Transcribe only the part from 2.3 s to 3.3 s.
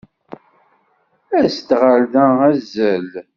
azzel.